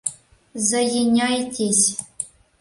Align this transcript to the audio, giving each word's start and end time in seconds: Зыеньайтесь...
Зыеньайтесь... 0.67 1.87